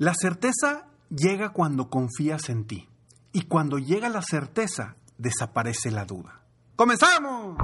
La 0.00 0.14
certeza 0.14 0.86
llega 1.10 1.48
cuando 1.48 1.90
confías 1.90 2.50
en 2.50 2.68
ti. 2.68 2.88
Y 3.32 3.42
cuando 3.42 3.78
llega 3.78 4.08
la 4.08 4.22
certeza, 4.22 4.94
desaparece 5.16 5.90
la 5.90 6.04
duda. 6.04 6.42
¡Comenzamos! 6.76 7.56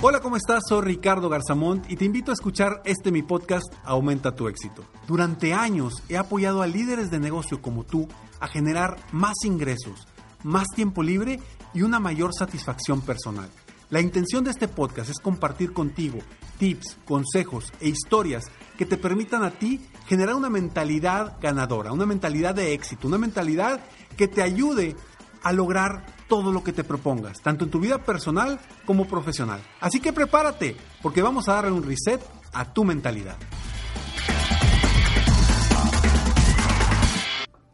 Hola, 0.00 0.20
¿cómo 0.20 0.36
estás? 0.36 0.62
Soy 0.66 0.80
Ricardo 0.80 1.28
Garzamont 1.28 1.90
y 1.90 1.96
te 1.96 2.06
invito 2.06 2.30
a 2.30 2.34
escuchar 2.34 2.80
este 2.86 3.12
mi 3.12 3.22
podcast 3.22 3.70
Aumenta 3.84 4.34
tu 4.34 4.48
éxito. 4.48 4.82
Durante 5.06 5.52
años 5.52 6.02
he 6.08 6.16
apoyado 6.16 6.62
a 6.62 6.66
líderes 6.66 7.10
de 7.10 7.20
negocio 7.20 7.60
como 7.60 7.84
tú 7.84 8.08
a 8.40 8.48
generar 8.48 8.96
más 9.12 9.34
ingresos, 9.44 10.08
más 10.42 10.68
tiempo 10.74 11.02
libre 11.02 11.38
y 11.74 11.82
una 11.82 12.00
mayor 12.00 12.32
satisfacción 12.32 13.02
personal. 13.02 13.50
La 13.92 14.00
intención 14.00 14.42
de 14.42 14.50
este 14.50 14.68
podcast 14.68 15.10
es 15.10 15.18
compartir 15.18 15.74
contigo 15.74 16.18
tips, 16.56 16.96
consejos 17.04 17.70
e 17.78 17.90
historias 17.90 18.50
que 18.78 18.86
te 18.86 18.96
permitan 18.96 19.44
a 19.44 19.50
ti 19.50 19.86
generar 20.06 20.34
una 20.34 20.48
mentalidad 20.48 21.36
ganadora, 21.42 21.92
una 21.92 22.06
mentalidad 22.06 22.54
de 22.54 22.72
éxito, 22.72 23.06
una 23.06 23.18
mentalidad 23.18 23.82
que 24.16 24.28
te 24.28 24.40
ayude 24.40 24.96
a 25.42 25.52
lograr 25.52 26.06
todo 26.26 26.52
lo 26.52 26.64
que 26.64 26.72
te 26.72 26.84
propongas, 26.84 27.42
tanto 27.42 27.66
en 27.66 27.70
tu 27.70 27.80
vida 27.80 27.98
personal 27.98 28.58
como 28.86 29.06
profesional. 29.06 29.62
Así 29.78 30.00
que 30.00 30.14
prepárate, 30.14 30.74
porque 31.02 31.20
vamos 31.20 31.50
a 31.50 31.56
darle 31.56 31.72
un 31.72 31.82
reset 31.82 32.22
a 32.54 32.72
tu 32.72 32.84
mentalidad. 32.84 33.36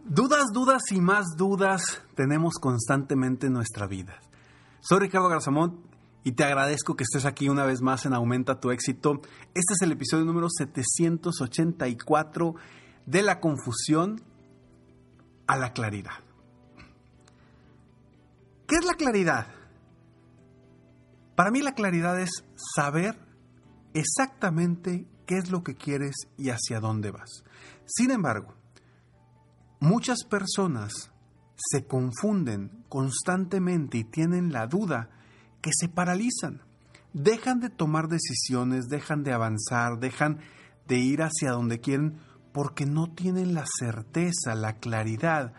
Dudas, 0.05 0.46
dudas 0.52 0.82
y 0.91 1.01
más 1.01 1.37
dudas 1.37 2.02
tenemos 2.16 2.55
constantemente 2.55 3.46
en 3.46 3.52
nuestra 3.52 3.87
vida. 3.87 4.19
Soy 4.80 4.98
Ricardo 4.98 5.29
Garzamont 5.29 5.98
y 6.28 6.32
te 6.32 6.45
agradezco 6.45 6.95
que 6.95 7.05
estés 7.05 7.24
aquí 7.24 7.48
una 7.48 7.64
vez 7.64 7.80
más 7.80 8.05
en 8.05 8.12
Aumenta 8.12 8.60
tu 8.60 8.70
éxito. 8.70 9.23
Este 9.55 9.73
es 9.73 9.80
el 9.80 9.92
episodio 9.92 10.26
número 10.26 10.48
784 10.51 12.54
de 13.07 13.23
la 13.23 13.40
confusión 13.40 14.20
a 15.46 15.57
la 15.57 15.73
claridad. 15.73 16.23
¿Qué 18.66 18.76
es 18.76 18.85
la 18.85 18.93
claridad? 18.93 19.46
Para 21.35 21.51
mí 21.51 21.62
la 21.62 21.73
claridad 21.73 22.20
es 22.20 22.45
saber 22.76 23.18
exactamente 23.95 25.07
qué 25.24 25.38
es 25.38 25.51
lo 25.51 25.63
que 25.63 25.76
quieres 25.76 26.15
y 26.37 26.51
hacia 26.51 26.79
dónde 26.79 27.10
vas. 27.10 27.42
Sin 27.87 28.10
embargo, 28.10 28.52
muchas 29.80 30.24
personas 30.24 31.10
se 31.57 31.87
confunden 31.87 32.85
constantemente 32.90 33.96
y 33.96 34.04
tienen 34.04 34.52
la 34.52 34.66
duda 34.66 35.09
que 35.60 35.70
se 35.73 35.88
paralizan. 35.88 36.62
Dejan 37.12 37.60
de 37.60 37.70
tomar 37.70 38.09
decisiones, 38.09 38.88
dejan 38.88 39.23
de 39.24 39.32
avanzar, 39.32 39.98
dejan 39.98 40.40
de 40.87 40.98
ir 40.98 41.23
hacia 41.23 41.52
donde 41.52 41.80
quieren 41.80 42.18
porque 42.52 42.87
no 42.87 43.12
tienen 43.12 43.54
la 43.54 43.64
certeza, 43.79 44.54
la 44.54 44.76
claridad 44.76 45.52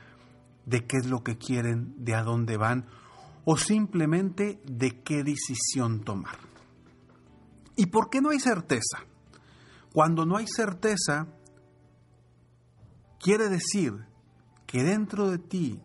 de 0.66 0.86
qué 0.86 0.97
es 0.97 1.08
lo 1.08 1.23
que 1.23 1.38
quieren, 1.38 1.94
de 1.97 2.16
a 2.16 2.23
dónde 2.23 2.58
van 2.58 2.86
o 3.45 3.58
simplemente 3.58 4.61
de 4.66 5.02
qué 5.02 5.23
decisión 5.23 6.03
tomar. 6.03 6.38
¿Y 7.75 7.88
por 7.88 8.09
qué 8.09 8.22
no 8.22 8.30
hay 8.30 8.39
certeza? 8.39 9.00
Cuando 9.94 10.25
no 10.25 10.38
hay 10.38 10.45
certeza, 10.47 11.27
quiere 13.20 13.50
decir 13.50 13.94
que 14.67 14.83
dentro 14.83 15.30
de 15.30 15.39
ti 15.39 15.81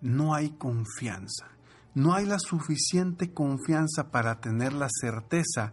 no 0.00 0.34
hay 0.34 0.50
confianza, 0.50 1.48
no 1.94 2.14
hay 2.14 2.26
la 2.26 2.38
suficiente 2.38 3.32
confianza 3.32 4.10
para 4.10 4.40
tener 4.40 4.72
la 4.72 4.88
certeza 4.90 5.72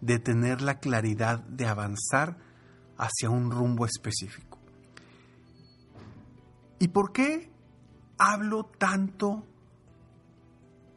de 0.00 0.18
tener 0.18 0.62
la 0.62 0.80
claridad 0.80 1.40
de 1.44 1.66
avanzar 1.66 2.38
hacia 2.96 3.30
un 3.30 3.50
rumbo 3.50 3.86
específico. 3.86 4.58
¿Y 6.78 6.88
por 6.88 7.12
qué 7.12 7.50
hablo 8.18 8.64
tanto 8.64 9.46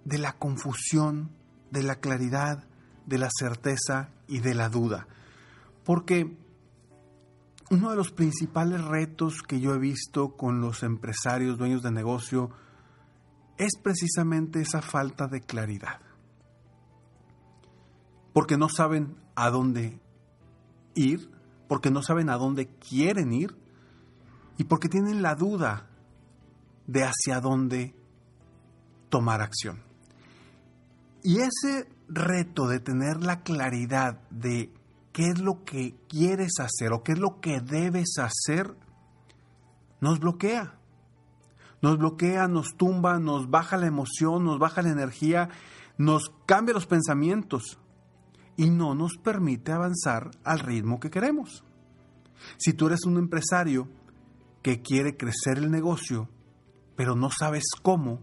de 0.05 0.17
la 0.17 0.33
confusión, 0.33 1.31
de 1.71 1.83
la 1.83 1.95
claridad, 1.95 2.65
de 3.05 3.17
la 3.17 3.29
certeza 3.31 4.09
y 4.27 4.39
de 4.39 4.53
la 4.53 4.69
duda. 4.69 5.07
Porque 5.83 6.37
uno 7.69 7.89
de 7.89 7.95
los 7.95 8.11
principales 8.11 8.83
retos 8.83 9.41
que 9.41 9.59
yo 9.59 9.73
he 9.73 9.79
visto 9.79 10.35
con 10.35 10.61
los 10.61 10.83
empresarios, 10.83 11.57
dueños 11.57 11.81
de 11.81 11.91
negocio, 11.91 12.51
es 13.57 13.73
precisamente 13.81 14.61
esa 14.61 14.81
falta 14.81 15.27
de 15.27 15.41
claridad. 15.41 16.01
Porque 18.33 18.57
no 18.57 18.69
saben 18.69 19.15
a 19.35 19.49
dónde 19.49 19.99
ir, 20.95 21.31
porque 21.67 21.91
no 21.91 22.01
saben 22.01 22.29
a 22.29 22.37
dónde 22.37 22.67
quieren 22.67 23.31
ir 23.33 23.55
y 24.57 24.65
porque 24.65 24.89
tienen 24.89 25.21
la 25.21 25.35
duda 25.35 25.89
de 26.87 27.03
hacia 27.03 27.39
dónde 27.39 27.95
tomar 29.09 29.41
acción. 29.41 29.83
Y 31.23 31.39
ese 31.39 31.87
reto 32.09 32.67
de 32.67 32.79
tener 32.79 33.23
la 33.23 33.43
claridad 33.43 34.19
de 34.29 34.73
qué 35.13 35.29
es 35.29 35.39
lo 35.39 35.63
que 35.63 35.95
quieres 36.09 36.59
hacer 36.59 36.91
o 36.91 37.03
qué 37.03 37.13
es 37.13 37.19
lo 37.19 37.39
que 37.39 37.61
debes 37.61 38.17
hacer, 38.17 38.75
nos 40.01 40.19
bloquea. 40.19 40.79
Nos 41.83 41.99
bloquea, 41.99 42.47
nos 42.47 42.75
tumba, 42.75 43.19
nos 43.19 43.51
baja 43.51 43.77
la 43.77 43.85
emoción, 43.85 44.43
nos 44.43 44.57
baja 44.57 44.81
la 44.81 44.89
energía, 44.89 45.49
nos 45.99 46.31
cambia 46.47 46.73
los 46.73 46.87
pensamientos 46.87 47.77
y 48.57 48.71
no 48.71 48.95
nos 48.95 49.17
permite 49.17 49.71
avanzar 49.71 50.31
al 50.43 50.59
ritmo 50.59 50.99
que 50.99 51.11
queremos. 51.11 51.63
Si 52.57 52.73
tú 52.73 52.87
eres 52.87 53.05
un 53.05 53.17
empresario 53.17 53.87
que 54.63 54.81
quiere 54.81 55.15
crecer 55.15 55.59
el 55.59 55.69
negocio, 55.69 56.27
pero 56.95 57.15
no 57.15 57.29
sabes 57.29 57.65
cómo, 57.79 58.21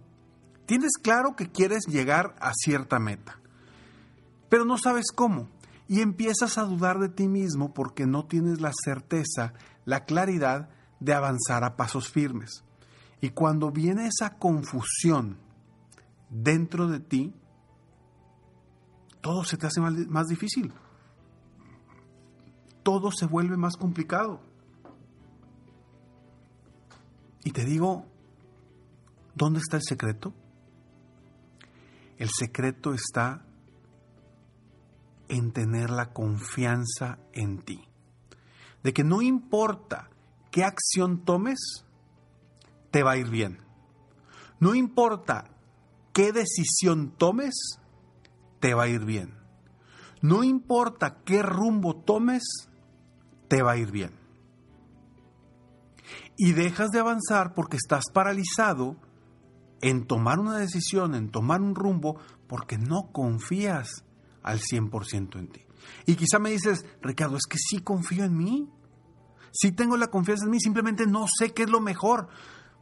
Tienes 0.71 0.99
claro 1.03 1.35
que 1.35 1.51
quieres 1.51 1.81
llegar 1.89 2.37
a 2.39 2.53
cierta 2.55 3.01
meta, 3.01 3.41
pero 4.49 4.65
no 4.65 4.79
sabes 4.79 5.07
cómo 5.13 5.49
y 5.89 6.01
empiezas 6.01 6.59
a 6.59 6.63
dudar 6.63 7.01
de 7.01 7.09
ti 7.09 7.27
mismo 7.27 7.75
porque 7.75 8.07
no 8.07 8.27
tienes 8.27 8.61
la 8.61 8.71
certeza, 8.85 9.53
la 9.85 10.05
claridad 10.05 10.69
de 11.01 11.13
avanzar 11.13 11.65
a 11.65 11.75
pasos 11.75 12.09
firmes. 12.09 12.63
Y 13.21 13.31
cuando 13.31 13.71
viene 13.71 14.07
esa 14.07 14.39
confusión 14.39 15.39
dentro 16.31 16.89
de 16.89 17.01
ti, 17.01 17.35
todo 19.21 19.45
se 19.45 19.57
te 19.57 19.67
hace 19.67 19.81
más 19.81 20.29
difícil. 20.29 20.73
Todo 22.83 23.11
se 23.13 23.27
vuelve 23.27 23.57
más 23.57 23.77
complicado. 23.77 24.41
Y 27.45 27.53
te 27.53 27.65
digo, 27.65 28.07
¿dónde 29.35 29.61
está 29.61 29.77
el 29.77 29.83
secreto? 29.83 30.35
El 32.19 32.31
secreto 32.31 32.93
está 32.93 33.45
en 35.29 35.53
tener 35.53 35.91
la 35.91 36.13
confianza 36.13 37.19
en 37.33 37.63
ti. 37.63 37.89
De 38.83 38.93
que 38.93 39.05
no 39.05 39.23
importa 39.23 40.11
qué 40.51 40.65
acción 40.65 41.25
tomes, 41.25 41.85
te 42.91 43.03
va 43.03 43.13
a 43.13 43.17
ir 43.17 43.29
bien. 43.29 43.59
No 44.59 44.75
importa 44.75 45.51
qué 46.13 46.33
decisión 46.33 47.15
tomes, 47.17 47.79
te 48.61 48.75
va 48.75 48.85
a 48.85 48.89
ir 48.89 49.05
bien. 49.05 49.39
No 50.23 50.45
importa 50.45 51.23
qué 51.25 51.43
rumbo 51.43 51.97
tomes, 51.97 52.43
te 53.49 53.63
va 53.63 53.73
a 53.73 53.77
ir 53.77 53.91
bien. 53.91 54.13
Y 56.37 56.53
dejas 56.53 56.91
de 56.91 57.01
avanzar 57.01 57.55
porque 57.55 57.77
estás 57.77 58.05
paralizado 58.13 58.97
en 59.81 60.07
tomar 60.07 60.39
una 60.39 60.59
decisión, 60.59 61.15
en 61.15 61.31
tomar 61.31 61.61
un 61.63 61.75
rumbo, 61.75 62.19
porque 62.47 62.79
no 62.79 63.11
confías 63.13 64.05
al 64.43 64.61
100% 64.61 65.39
en 65.39 65.49
ti. 65.49 65.61
Y 66.07 66.17
quizá 66.17 66.39
me 66.39 66.51
dices, 66.51 66.85
Ricardo, 67.03 67.37
es 67.37 67.47
que 67.49 67.59
sí 67.59 67.81
confío 67.81 68.25
en 68.25 68.37
mí. 68.37 68.69
Sí 69.53 69.73
tengo 69.73 69.97
la 69.97 70.09
confianza 70.09 70.45
en 70.45 70.51
mí, 70.51 70.61
simplemente 70.61 71.07
no 71.07 71.27
sé 71.27 71.53
qué 71.53 71.65
es 71.65 71.71
lo 71.71 71.81
mejor. 71.81 72.29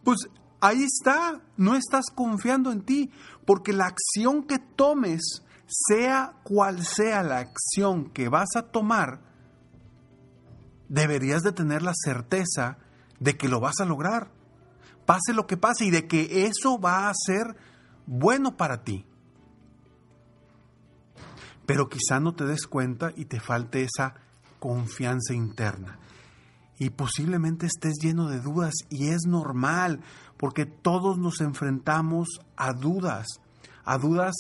Pues 0.05 0.29
ahí 0.61 0.83
está, 0.83 1.41
no 1.57 1.75
estás 1.75 2.07
confiando 2.15 2.73
en 2.73 2.83
ti, 2.83 3.11
porque 3.47 3.73
la 3.73 3.87
acción 3.87 4.45
que 4.45 4.59
tomes, 4.59 5.43
sea 5.67 6.35
cual 6.45 6.85
sea 6.85 7.23
la 7.23 7.39
acción 7.39 8.11
que 8.11 8.29
vas 8.29 8.57
a 8.57 8.63
tomar, 8.63 9.21
deberías 10.89 11.43
de 11.43 11.53
tener 11.53 11.83
la 11.83 11.93
certeza 11.95 12.79
de 13.21 13.37
que 13.37 13.49
lo 13.49 13.61
vas 13.61 13.81
a 13.81 13.85
lograr 13.85 14.31
pase 15.09 15.33
lo 15.33 15.47
que 15.47 15.57
pase 15.57 15.87
y 15.87 15.91
de 15.91 16.07
que 16.07 16.45
eso 16.45 16.79
va 16.79 17.09
a 17.09 17.13
ser 17.15 17.57
bueno 18.05 18.59
para 18.59 18.85
ti. 18.85 19.07
Pero 21.65 21.89
quizá 21.89 22.21
no 22.21 22.35
te 22.35 22.45
des 22.45 22.67
cuenta 22.67 23.15
y 23.17 23.25
te 23.25 23.41
falte 23.41 23.83
esa 23.85 24.17
confianza 24.59 25.33
interna. 25.33 25.99
Y 26.79 26.91
posiblemente 26.91 27.67
estés 27.67 27.95
lleno 28.01 28.29
de 28.29 28.41
dudas 28.41 28.75
y 28.89 29.09
es 29.09 29.23
normal 29.27 30.01
porque 30.37 30.65
todos 30.67 31.19
nos 31.19 31.41
enfrentamos 31.41 32.29
a 32.57 32.73
dudas, 32.73 33.27
a 33.85 33.99
dudas 33.99 34.35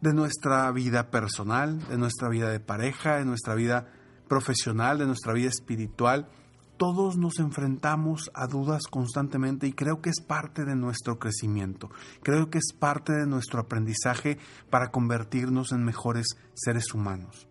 de 0.00 0.14
nuestra 0.14 0.70
vida 0.72 1.10
personal, 1.10 1.86
de 1.88 1.98
nuestra 1.98 2.28
vida 2.28 2.50
de 2.50 2.60
pareja, 2.60 3.16
de 3.16 3.24
nuestra 3.24 3.54
vida 3.54 3.88
profesional, 4.28 4.98
de 4.98 5.06
nuestra 5.06 5.32
vida 5.32 5.48
espiritual. 5.48 6.28
Todos 6.76 7.18
nos 7.18 7.38
enfrentamos 7.38 8.30
a 8.32 8.46
dudas 8.46 8.84
constantemente 8.90 9.66
y 9.66 9.72
creo 9.72 10.00
que 10.00 10.08
es 10.08 10.22
parte 10.22 10.64
de 10.64 10.76
nuestro 10.76 11.18
crecimiento, 11.18 11.90
creo 12.22 12.48
que 12.48 12.56
es 12.58 12.72
parte 12.72 13.12
de 13.12 13.26
nuestro 13.26 13.60
aprendizaje 13.60 14.38
para 14.70 14.90
convertirnos 14.90 15.72
en 15.72 15.84
mejores 15.84 16.26
seres 16.54 16.94
humanos. 16.94 17.49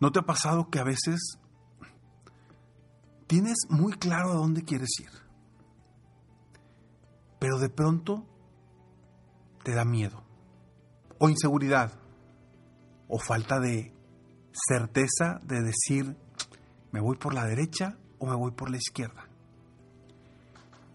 ¿No 0.00 0.12
te 0.12 0.20
ha 0.20 0.22
pasado 0.22 0.68
que 0.70 0.78
a 0.78 0.84
veces 0.84 1.38
tienes 3.26 3.56
muy 3.68 3.92
claro 3.94 4.30
a 4.30 4.36
dónde 4.36 4.62
quieres 4.62 4.90
ir, 5.00 5.10
pero 7.38 7.58
de 7.58 7.68
pronto 7.68 8.26
te 9.64 9.74
da 9.74 9.84
miedo? 9.84 10.26
o 11.18 11.28
inseguridad 11.28 11.92
o 13.08 13.18
falta 13.18 13.60
de 13.60 13.92
certeza 14.52 15.40
de 15.44 15.62
decir, 15.62 16.16
me 16.92 17.00
voy 17.00 17.16
por 17.16 17.34
la 17.34 17.44
derecha 17.44 17.96
o 18.18 18.26
me 18.26 18.34
voy 18.34 18.52
por 18.52 18.70
la 18.70 18.78
izquierda. 18.78 19.28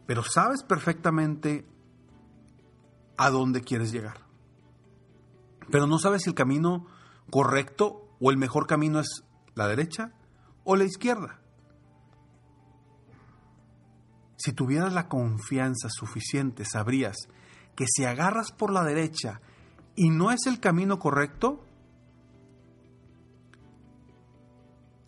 Pero 0.05 0.23
sabes 0.23 0.63
perfectamente 0.63 1.65
a 3.17 3.29
dónde 3.29 3.61
quieres 3.61 3.91
llegar. 3.91 4.25
Pero 5.71 5.87
no 5.87 5.99
sabes 5.99 6.23
si 6.23 6.29
el 6.29 6.35
camino 6.35 6.87
correcto 7.29 8.09
o 8.21 8.31
el 8.31 8.37
mejor 8.37 8.67
camino 8.67 8.99
es 8.99 9.23
la 9.55 9.67
derecha 9.67 10.13
o 10.63 10.75
la 10.75 10.83
izquierda. 10.83 11.39
Si 14.37 14.53
tuvieras 14.53 14.93
la 14.93 15.07
confianza 15.07 15.89
suficiente, 15.89 16.63
sabrías 16.65 17.17
que 17.75 17.85
si 17.87 18.05
agarras 18.05 18.51
por 18.51 18.71
la 18.71 18.83
derecha 18.83 19.41
y 19.95 20.09
no 20.09 20.31
es 20.31 20.45
el 20.45 20.59
camino 20.59 20.99
correcto, 20.99 21.65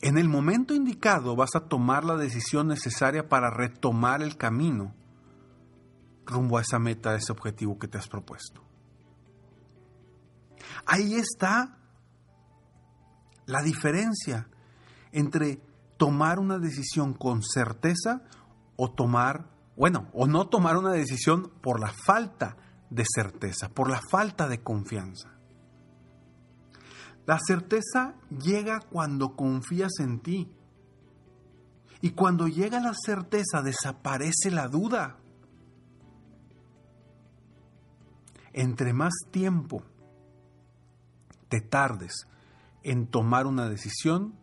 en 0.02 0.18
el 0.18 0.28
momento 0.28 0.74
indicado 0.74 1.36
vas 1.36 1.56
a 1.56 1.68
tomar 1.68 2.04
la 2.04 2.18
decisión 2.18 2.68
necesaria 2.68 3.30
para 3.30 3.50
retomar 3.50 4.22
el 4.22 4.38
camino 4.38 4.94
rumbo 6.26 6.58
a 6.58 6.62
esa 6.62 6.80
meta, 6.80 7.12
a 7.12 7.16
ese 7.16 7.32
objetivo 7.32 7.78
que 7.78 7.88
te 7.88 7.98
has 7.98 8.08
propuesto. 8.08 8.62
Ahí 10.86 11.16
está 11.16 11.83
la 13.46 13.62
diferencia 13.62 14.48
entre 15.12 15.62
tomar 15.98 16.40
una 16.40 16.58
decisión 16.58 17.14
con 17.14 17.44
certeza 17.44 18.24
o 18.76 18.92
tomar, 18.92 19.50
bueno, 19.76 20.10
o 20.14 20.28
no 20.28 20.48
tomar 20.48 20.78
una 20.78 20.92
decisión 20.92 21.52
por 21.62 21.80
la 21.80 21.94
falta 22.06 22.58
de 22.90 23.06
certeza, 23.08 23.70
por 23.70 23.90
la 23.90 24.02
falta 24.10 24.48
de 24.48 24.62
confianza. 24.62 25.34
La 27.26 27.40
certeza 27.40 28.16
llega 28.30 28.82
cuando 28.82 29.36
confías 29.36 29.94
en 30.00 30.20
ti. 30.20 30.52
Y 32.02 32.12
cuando 32.12 32.48
llega 32.48 32.82
la 32.82 32.94
certeza 32.94 33.62
desaparece 33.64 34.52
la 34.52 34.68
duda. 34.68 35.20
Entre 38.52 38.92
más 38.94 39.14
tiempo 39.32 39.84
te 41.48 41.62
tardes 41.62 42.28
en 42.84 43.08
tomar 43.08 43.48
una 43.48 43.70
decisión, 43.70 44.36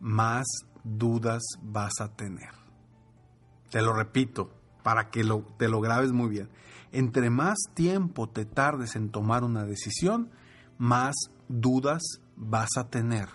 más 0.00 0.46
dudas 0.84 1.42
vas 1.62 2.00
a 2.00 2.14
tener. 2.14 2.50
Te 3.70 3.82
lo 3.82 3.92
repito 3.92 4.50
para 4.82 5.10
que 5.10 5.24
lo, 5.24 5.42
te 5.58 5.68
lo 5.68 5.80
grabes 5.80 6.12
muy 6.12 6.28
bien 6.28 6.48
entre 6.94 7.28
más 7.28 7.56
tiempo 7.74 8.28
te 8.28 8.44
tardes 8.44 8.94
en 8.94 9.10
tomar 9.10 9.42
una 9.42 9.64
decisión, 9.64 10.30
más 10.78 11.14
dudas 11.48 12.02
vas 12.36 12.70
a 12.76 12.88
tener. 12.88 13.28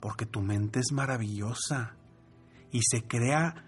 Porque 0.00 0.26
tu 0.26 0.42
mente 0.42 0.80
es 0.80 0.90
maravillosa 0.90 1.94
y 2.72 2.80
se 2.82 3.04
crea 3.06 3.64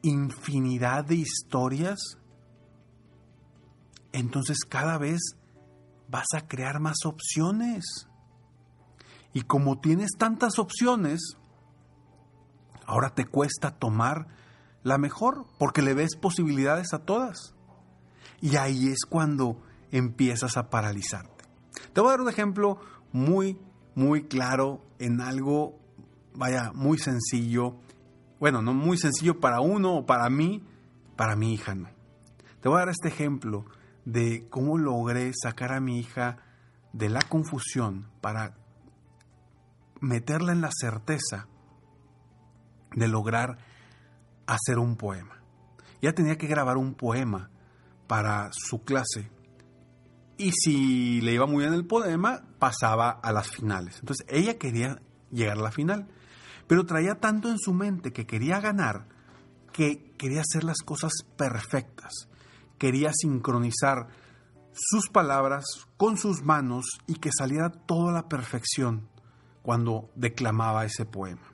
infinidad 0.00 1.04
de 1.04 1.16
historias. 1.16 1.98
Entonces 4.12 4.60
cada 4.66 4.96
vez 4.96 5.20
vas 6.08 6.28
a 6.34 6.48
crear 6.48 6.80
más 6.80 7.04
opciones. 7.04 8.07
Y 9.32 9.42
como 9.42 9.78
tienes 9.78 10.12
tantas 10.18 10.58
opciones, 10.58 11.36
ahora 12.86 13.10
te 13.10 13.26
cuesta 13.26 13.70
tomar 13.70 14.28
la 14.82 14.98
mejor 14.98 15.44
porque 15.58 15.82
le 15.82 15.94
ves 15.94 16.16
posibilidades 16.16 16.94
a 16.94 17.00
todas. 17.00 17.54
Y 18.40 18.56
ahí 18.56 18.88
es 18.88 19.04
cuando 19.08 19.60
empiezas 19.90 20.56
a 20.56 20.70
paralizarte. 20.70 21.44
Te 21.92 22.00
voy 22.00 22.08
a 22.08 22.12
dar 22.12 22.20
un 22.20 22.28
ejemplo 22.28 22.78
muy, 23.12 23.58
muy 23.94 24.24
claro 24.24 24.82
en 24.98 25.20
algo, 25.20 25.78
vaya, 26.34 26.72
muy 26.74 26.98
sencillo. 26.98 27.76
Bueno, 28.40 28.62
no 28.62 28.74
muy 28.74 28.96
sencillo 28.98 29.40
para 29.40 29.60
uno 29.60 29.96
o 29.96 30.06
para 30.06 30.28
mí, 30.30 30.64
para 31.16 31.36
mi 31.36 31.52
hija 31.52 31.74
no. 31.74 31.88
Te 32.60 32.68
voy 32.68 32.76
a 32.76 32.80
dar 32.80 32.88
este 32.90 33.08
ejemplo 33.08 33.64
de 34.04 34.48
cómo 34.48 34.78
logré 34.78 35.32
sacar 35.34 35.72
a 35.72 35.80
mi 35.80 35.98
hija 35.98 36.38
de 36.92 37.08
la 37.08 37.20
confusión 37.22 38.08
para 38.20 38.56
meterla 40.00 40.52
en 40.52 40.60
la 40.60 40.70
certeza 40.72 41.46
de 42.94 43.08
lograr 43.08 43.58
hacer 44.46 44.78
un 44.78 44.96
poema. 44.96 45.42
Ya 46.00 46.12
tenía 46.12 46.36
que 46.36 46.46
grabar 46.46 46.76
un 46.76 46.94
poema 46.94 47.50
para 48.06 48.50
su 48.52 48.82
clase. 48.84 49.30
Y 50.36 50.52
si 50.52 51.20
le 51.20 51.34
iba 51.34 51.46
muy 51.46 51.64
bien 51.64 51.74
el 51.74 51.86
poema, 51.86 52.42
pasaba 52.58 53.10
a 53.10 53.32
las 53.32 53.50
finales. 53.50 53.98
Entonces 54.00 54.24
ella 54.28 54.58
quería 54.58 55.02
llegar 55.30 55.58
a 55.58 55.62
la 55.62 55.72
final, 55.72 56.08
pero 56.66 56.86
traía 56.86 57.16
tanto 57.16 57.50
en 57.50 57.58
su 57.58 57.72
mente 57.72 58.12
que 58.12 58.26
quería 58.26 58.60
ganar, 58.60 59.08
que 59.72 60.12
quería 60.16 60.42
hacer 60.42 60.64
las 60.64 60.78
cosas 60.78 61.12
perfectas. 61.36 62.28
Quería 62.78 63.10
sincronizar 63.12 64.08
sus 64.72 65.08
palabras 65.08 65.64
con 65.96 66.16
sus 66.16 66.42
manos 66.42 66.84
y 67.08 67.14
que 67.14 67.30
saliera 67.36 67.70
toda 67.70 68.12
la 68.12 68.28
perfección 68.28 69.08
cuando 69.68 70.08
declamaba 70.14 70.86
ese 70.86 71.04
poema. 71.04 71.52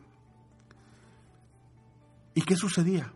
¿Y 2.32 2.42
qué 2.42 2.54
sucedía? 2.54 3.12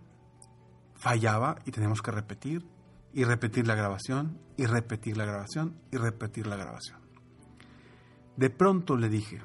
Fallaba 0.97 1.55
y 1.65 1.71
teníamos 1.71 2.03
que 2.03 2.11
repetir 2.11 2.67
y 3.13 3.23
repetir 3.23 3.69
la 3.69 3.77
grabación, 3.77 4.41
y 4.57 4.67
repetir 4.67 5.17
la 5.17 5.25
grabación, 5.25 5.81
y 5.93 5.99
repetir 5.99 6.49
la 6.49 6.57
grabación. 6.57 6.99
De 8.37 8.51
pronto 8.51 8.97
le 8.97 9.09
dije, 9.09 9.41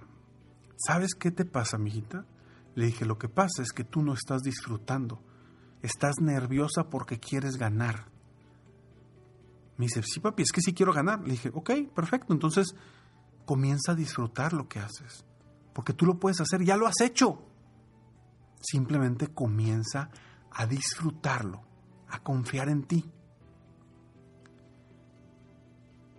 ¿sabes 0.75 1.13
qué 1.13 1.29
te 1.29 1.45
pasa, 1.45 1.77
mijita? 1.77 2.25
Le 2.73 2.87
dije, 2.87 3.05
lo 3.05 3.19
que 3.19 3.29
pasa 3.29 3.61
es 3.61 3.73
que 3.73 3.83
tú 3.83 4.01
no 4.01 4.15
estás 4.15 4.41
disfrutando, 4.41 5.21
estás 5.83 6.15
nerviosa 6.19 6.89
porque 6.89 7.19
quieres 7.19 7.57
ganar. 7.57 8.07
Me 9.77 9.85
dice, 9.85 10.01
sí, 10.01 10.19
papi, 10.19 10.41
es 10.41 10.51
que 10.51 10.61
sí 10.61 10.73
quiero 10.73 10.93
ganar. 10.93 11.21
Le 11.21 11.33
dije, 11.33 11.51
ok, 11.53 11.93
perfecto, 11.93 12.33
entonces 12.33 12.73
comienza 13.45 13.91
a 13.91 13.95
disfrutar 13.95 14.53
lo 14.53 14.67
que 14.67 14.79
haces, 14.79 15.23
porque 15.73 15.93
tú 15.93 16.05
lo 16.05 16.19
puedes 16.19 16.39
hacer, 16.41 16.63
ya 16.63 16.77
lo 16.77 16.87
has 16.87 17.01
hecho. 17.01 17.41
Simplemente 18.61 19.27
comienza 19.27 20.09
a 20.51 20.65
disfrutarlo, 20.65 21.61
a 22.07 22.19
confiar 22.19 22.69
en 22.69 22.83
ti. 22.83 23.11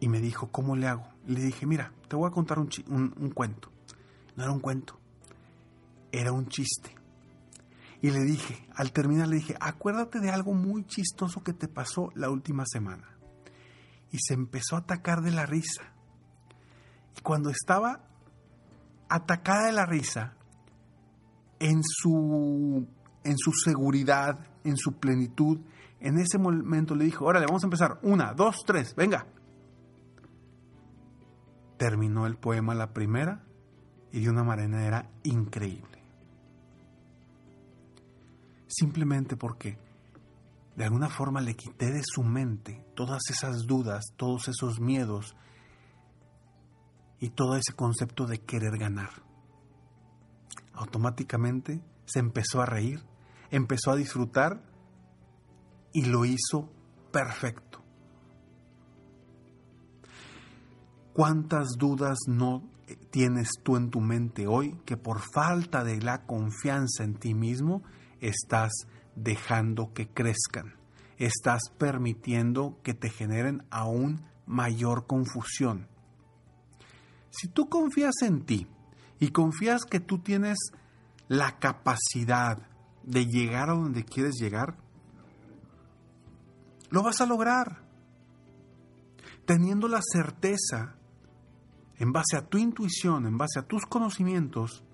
y 0.05 0.09
me 0.09 0.21
dijo, 0.21 0.51
¿cómo 0.53 0.77
le 0.77 0.87
hago? 0.87 1.09
Le 1.27 1.41
dije, 1.41 1.65
mira, 1.65 1.91
te 2.09 2.15
voy 2.15 2.29
a 2.29 2.31
contar 2.31 2.59
un, 2.59 2.69
un, 2.89 3.31
cuento. 3.31 3.73
No 4.37 4.43
era 4.43 4.53
un 4.53 4.61
cuento, 4.61 5.01
era 6.13 6.31
un 6.31 6.47
chiste. 6.47 6.95
Y 8.03 8.11
le 8.11 8.21
dije, 8.21 8.69
al 8.75 8.93
terminar 8.93 9.29
le 9.29 9.37
dije, 9.37 9.57
acuérdate 9.59 10.21
de 10.21 10.29
algo 10.29 10.53
muy 10.53 10.85
chistoso 10.85 11.43
que 11.43 11.55
te 11.55 11.69
pasó 11.69 12.11
la 12.15 12.29
última 12.29 12.65
semana. 12.67 13.17
Y 14.13 14.19
se 14.19 14.35
empezó 14.35 14.77
a 14.77 14.81
atacar 14.81 15.23
de 15.23 15.31
la 15.31 15.47
risa. 15.47 15.85
Y 17.17 17.23
cuando 17.23 17.49
estaba 17.49 18.07
atacada 19.09 19.67
de 19.67 19.73
la 19.73 19.87
risa, 19.87 20.35
en 21.61 21.81
su, 21.83 22.87
en 23.23 23.39
su 23.39 23.53
seguridad, 23.53 24.39
en 24.65 24.77
su 24.77 24.99
plenitud, 24.99 25.61
en 26.01 26.19
ese 26.19 26.39
momento 26.39 26.95
le 26.95 27.05
dijo, 27.05 27.25
órale, 27.25 27.47
vamos 27.47 27.63
a 27.63 27.67
empezar. 27.67 27.99
Una, 28.03 28.35
dos, 28.35 28.63
tres, 28.67 28.95
venga 28.95 29.27
terminó 31.77 32.27
el 32.27 32.37
poema 32.37 32.75
la 32.75 32.93
primera 32.93 33.45
y 34.13 34.21
de 34.21 34.31
una 34.31 34.45
manera 34.45 35.11
increíble. 35.23 36.03
Simplemente 38.67 39.37
porque 39.37 39.79
de 40.77 40.85
alguna 40.85 41.09
forma 41.09 41.41
le 41.41 41.55
quité 41.55 41.93
de 41.93 42.03
su 42.03 42.23
mente 42.23 42.85
todas 42.95 43.23
esas 43.31 43.67
dudas, 43.67 44.05
todos 44.17 44.49
esos 44.49 44.81
miedos 44.81 45.37
y 47.25 47.31
todo 47.31 47.57
ese 47.57 47.73
concepto 47.73 48.27
de 48.27 48.43
querer 48.43 48.77
ganar. 48.77 49.09
Automáticamente 50.75 51.83
se 52.05 52.19
empezó 52.19 52.61
a 52.61 52.67
reír, 52.67 53.03
empezó 53.51 53.93
a 53.93 53.97
disfrutar 53.97 54.63
y 55.95 56.05
lo 56.05 56.27
hizo 56.27 56.71
perfecto. 57.11 57.83
¿Cuántas 61.15 61.79
dudas 61.79 62.19
no 62.29 62.63
tienes 63.11 63.53
tú 63.63 63.79
en 63.79 63.89
tu 63.89 64.03
mente 64.03 64.47
hoy 64.47 64.79
que 64.85 64.99
por 64.99 65.21
falta 65.21 65.83
de 65.83 66.03
la 66.03 66.27
confianza 66.27 67.05
en 67.05 67.15
ti 67.15 67.33
mismo 67.33 67.85
estás 68.21 68.71
dejando 69.17 69.95
que 69.95 70.09
crezcan? 70.09 70.75
Estás 71.17 71.71
permitiendo 71.79 72.83
que 72.83 72.93
te 72.93 73.09
generen 73.09 73.65
aún 73.71 74.27
mayor 74.45 75.07
confusión. 75.07 75.94
Si 77.37 77.49
tú 77.49 77.69
confías 77.69 78.15
en 78.23 78.45
ti 78.45 78.67
y 79.19 79.31
confías 79.31 79.85
que 79.85 79.99
tú 79.99 80.19
tienes 80.19 80.59
la 81.27 81.59
capacidad 81.59 82.59
de 83.03 83.27
llegar 83.27 83.71
a 83.71 83.75
donde 83.75 84.05
quieres 84.05 84.37
llegar, 84.41 84.77
lo 86.91 87.03
vas 87.03 87.21
a 87.21 87.27
lograr. 87.27 87.83
Teniendo 89.47 89.89
la 89.89 90.01
certeza, 90.01 90.95
en 91.97 92.13
base 92.13 92.37
a 92.37 92.47
tu 92.47 92.59
intuición, 92.59 93.27
en 93.27 93.37
base 93.37 93.59
a 93.59 93.67
tus 93.67 93.85
conocimientos, 93.85 94.85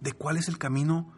de 0.00 0.12
cuál 0.12 0.38
es 0.38 0.48
el 0.48 0.58
camino 0.58 1.12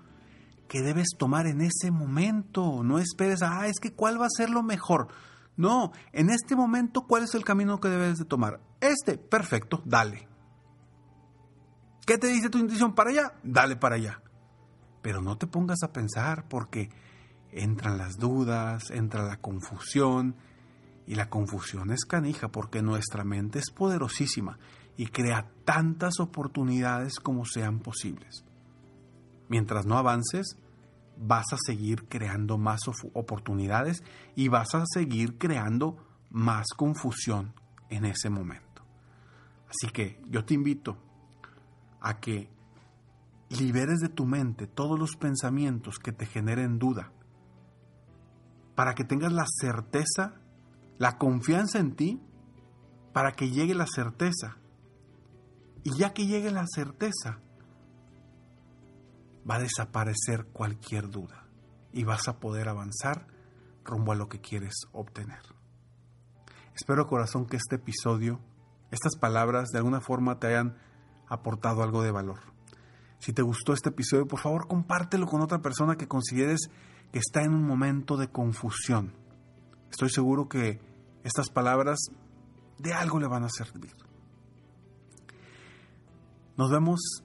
que 0.69 0.81
debes 0.83 1.09
tomar 1.17 1.47
en 1.47 1.61
ese 1.61 1.91
momento. 1.91 2.83
No 2.83 2.99
esperes, 2.99 3.43
ah, 3.43 3.69
es 3.69 3.79
que 3.81 3.93
cuál 3.93 4.21
va 4.21 4.27
a 4.27 4.37
ser 4.37 4.51
lo 4.51 4.63
mejor. 4.63 5.09
No, 5.61 5.93
en 6.13 6.31
este 6.31 6.57
momento, 6.57 7.03
¿cuál 7.03 7.25
es 7.25 7.35
el 7.35 7.45
camino 7.45 7.81
que 7.81 7.89
debes 7.89 8.19
de 8.19 8.25
tomar? 8.25 8.61
Este, 8.81 9.19
perfecto, 9.19 9.83
dale. 9.85 10.27
¿Qué 12.07 12.17
te 12.17 12.29
dice 12.29 12.49
tu 12.49 12.57
intuición? 12.57 12.95
Para 12.95 13.11
allá, 13.11 13.35
dale 13.43 13.77
para 13.77 13.97
allá. 13.97 14.23
Pero 15.03 15.21
no 15.21 15.37
te 15.37 15.47
pongas 15.47 15.83
a 15.83 15.93
pensar 15.93 16.49
porque 16.49 16.89
entran 17.53 17.99
las 17.99 18.17
dudas, 18.17 18.91
entra 18.91 19.25
la 19.25 19.37
confusión, 19.37 20.35
y 21.07 21.17
la 21.17 21.29
confusión 21.29 21.91
es 21.91 22.05
canija 22.05 22.49
porque 22.49 22.81
nuestra 22.81 23.25
mente 23.25 23.59
es 23.59 23.71
poderosísima 23.71 24.59
y 24.97 25.09
crea 25.09 25.51
tantas 25.65 26.21
oportunidades 26.21 27.19
como 27.19 27.45
sean 27.45 27.81
posibles. 27.81 28.45
Mientras 29.49 29.85
no 29.85 29.99
avances, 29.99 30.57
vas 31.21 31.53
a 31.53 31.57
seguir 31.65 32.09
creando 32.09 32.57
más 32.57 32.81
oportunidades 33.13 34.03
y 34.35 34.49
vas 34.49 34.75
a 34.75 34.85
seguir 34.87 35.37
creando 35.37 35.99
más 36.31 36.69
confusión 36.77 37.53
en 37.91 38.07
ese 38.07 38.31
momento. 38.31 38.83
Así 39.69 39.93
que 39.93 40.21
yo 40.29 40.45
te 40.45 40.55
invito 40.55 40.97
a 42.01 42.19
que 42.19 42.51
liberes 43.51 43.99
de 43.99 44.09
tu 44.09 44.25
mente 44.25 44.67
todos 44.67 44.99
los 44.99 45.17
pensamientos 45.17 45.99
que 45.99 46.13
te 46.13 46.25
generen 46.25 46.79
duda, 46.79 47.13
para 48.75 48.95
que 48.95 49.05
tengas 49.05 49.33
la 49.33 49.45
certeza, 49.47 50.41
la 50.99 51.19
confianza 51.19 51.79
en 51.79 51.97
ti, 51.97 52.23
para 53.13 53.33
que 53.33 53.51
llegue 53.51 53.75
la 53.75 53.87
certeza. 53.87 54.57
Y 55.83 55.97
ya 55.97 56.15
que 56.15 56.27
llegue 56.27 56.51
la 56.51 56.65
certeza, 56.67 57.41
va 59.49 59.57
a 59.57 59.61
desaparecer 59.61 60.47
cualquier 60.47 61.09
duda 61.11 61.47
y 61.93 62.05
vas 62.05 62.29
a 62.29 62.39
poder 62.39 62.69
avanzar 62.69 63.27
rumbo 63.85 64.13
a 64.13 64.17
lo 64.17 64.29
que 64.29 64.41
quieres 64.41 64.75
obtener. 64.93 65.41
Espero 66.75 67.07
corazón 67.07 67.47
que 67.47 67.57
este 67.57 67.77
episodio, 67.77 68.41
estas 68.91 69.17
palabras 69.17 69.71
de 69.71 69.79
alguna 69.79 70.01
forma 70.01 70.39
te 70.39 70.49
hayan 70.49 70.77
aportado 71.29 71.83
algo 71.83 72.03
de 72.03 72.11
valor. 72.11 72.41
Si 73.19 73.33
te 73.33 73.43
gustó 73.43 73.73
este 73.73 73.91
episodio, 73.91 74.27
por 74.27 74.41
favor 74.41 74.67
compártelo 74.67 75.27
con 75.27 75.43
otra 75.43 75.61
persona 75.61 75.97
que 75.97 76.09
consideres 76.09 76.71
que 77.13 77.19
está 77.19 77.43
en 77.43 77.53
un 77.53 77.67
momento 77.67 78.17
de 78.17 78.29
confusión. 78.29 79.15
Estoy 79.91 80.11
seguro 80.11 80.49
que 80.49 80.81
estas 81.25 81.51
palabras 81.51 81.99
de 82.79 82.95
algo 82.95 83.19
le 83.19 83.27
van 83.27 83.45
a 83.45 83.49
servir. 83.51 83.95
Nos 86.57 86.71
vemos 86.71 87.25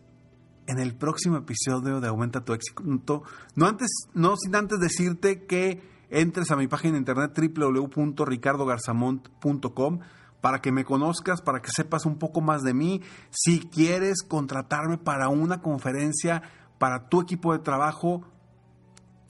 en 0.68 0.80
el 0.80 0.96
próximo 0.96 1.38
episodio 1.38 2.02
de 2.02 2.08
Aumenta 2.08 2.44
tu 2.44 2.54
éxito. 2.54 3.22
No, 3.56 3.68
antes, 3.68 3.90
no 4.14 4.36
sin 4.38 4.56
antes 4.56 4.80
decirte 4.80 5.46
que 5.46 5.84
entres 6.10 6.50
a 6.52 6.56
mi 6.56 6.68
página 6.68 6.94
de 6.94 7.00
internet 7.00 7.38
www.ricardogarzamont.com 7.38 10.00
para 10.42 10.62
que 10.62 10.72
me 10.72 10.86
conozcas, 10.86 11.42
para 11.42 11.62
que 11.62 11.72
sepas 11.72 12.06
un 12.06 12.18
poco 12.18 12.40
más 12.42 12.62
de 12.62 12.74
mí. 12.74 13.02
Si 13.32 13.60
quieres 13.62 14.22
contratarme 14.22 14.98
para 14.98 15.30
una 15.30 15.62
conferencia 15.62 16.44
para 16.78 17.08
tu 17.10 17.22
equipo 17.22 17.54
de 17.54 17.60
trabajo, 17.60 18.26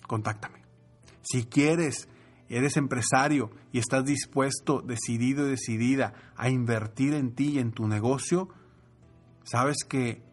contáctame. 0.08 0.64
Si 1.22 1.46
quieres, 1.46 2.10
eres 2.50 2.78
empresario 2.78 3.52
y 3.72 3.80
estás 3.80 4.06
dispuesto, 4.06 4.82
decidido 4.82 5.48
y 5.48 5.52
decidida 5.52 6.14
a 6.36 6.50
invertir 6.50 7.14
en 7.14 7.34
ti 7.34 7.52
y 7.52 7.60
en 7.60 7.72
tu 7.72 7.88
negocio, 7.88 8.50
sabes 9.44 9.78
que 9.88 10.24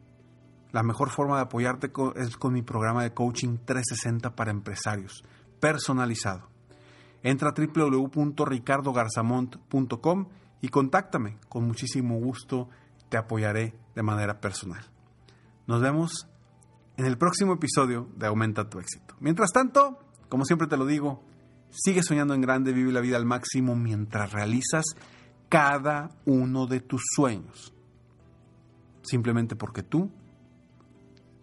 la 0.73 0.83
mejor 0.83 1.11
forma 1.11 1.37
de 1.37 1.43
apoyarte 1.43 1.93
es 2.17 2.37
con 2.37 2.55
mi 2.55 2.62
programa 2.62 3.02
de 3.02 3.12
coaching 3.12 3.59
360 3.64 4.35
para 4.35 4.50
empresarios, 4.50 5.23
personalizado. 5.61 6.49
Entra 7.23 7.50
a 7.50 7.55
www.ricardogarzamont.com 7.55 10.26
y 10.62 10.69
contáctame. 10.69 11.37
Con 11.49 11.67
muchísimo 11.67 12.19
gusto 12.19 12.71
te 13.09 13.17
apoyaré 13.19 13.75
de 13.95 14.02
manera 14.02 14.41
personal. 14.41 14.83
Nos 15.67 15.83
vemos 15.83 16.26
en 16.97 17.05
el 17.07 17.19
próximo 17.19 17.55
episodio 17.55 18.09
de 18.17 18.26
Aumenta 18.26 18.69
tu 18.69 18.81
éxito. 18.81 19.14
Mientras 19.21 19.52
tanto, 19.52 19.99
como 20.29 20.45
siempre 20.45 20.67
te 20.67 20.79
lo 20.79 20.87
digo, 20.87 21.23
sigue 21.71 22.02
soñando 22.02 22.35
en 22.35 22.41
grande, 22.41 22.73
vive 22.73 22.91
la 22.93 23.00
vida 23.00 23.19
al 23.19 23.26
máximo 23.26 23.76
mientras 23.76 24.33
realizas 24.33 24.85
cada 25.49 26.11
uno 26.25 26.67
de 26.67 26.81
tus 26.81 27.02
sueños. 27.14 27.73
Simplemente 29.02 29.55
porque 29.55 29.83
tú 29.83 30.11